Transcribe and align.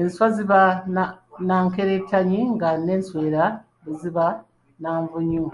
Enswa 0.00 0.26
ziba 0.34 0.60
na 1.48 1.56
nkerettanyi 1.66 2.40
nga 2.54 2.68
n’enswera 2.84 3.44
bwe 3.82 3.94
ziba 4.00 4.26
na 4.82 4.92
Nvunyu. 5.02 5.46